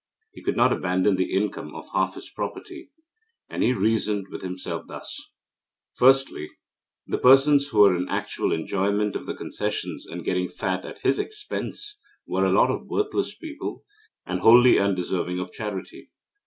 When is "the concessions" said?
9.27-10.07